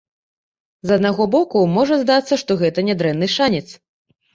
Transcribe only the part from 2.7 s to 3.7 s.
нядрэнны шанец.